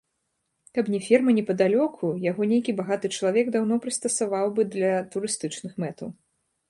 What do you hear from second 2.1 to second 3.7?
яго нейкі багаты чалавек